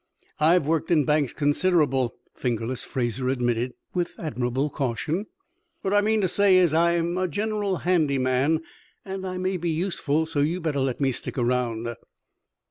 "I've 0.39 0.65
worked 0.65 0.89
in 0.89 1.05
banks, 1.05 1.31
considerable," 1.31 2.15
"Fingerless" 2.33 2.83
Fraser 2.83 3.29
admitted, 3.29 3.73
with 3.93 4.15
admirable 4.17 4.71
caution. 4.71 5.27
"What 5.83 5.93
I 5.93 6.01
mean 6.01 6.21
to 6.21 6.27
say 6.27 6.55
is, 6.55 6.73
I'm 6.73 7.19
a 7.19 7.27
general 7.27 7.77
handy 7.85 8.17
man, 8.17 8.63
and 9.05 9.27
I 9.27 9.37
may 9.37 9.57
be 9.57 9.69
useful, 9.69 10.25
so 10.25 10.39
you 10.39 10.59
better 10.59 10.79
let 10.79 11.01
me 11.01 11.11
stick 11.11 11.37
around." 11.37 11.93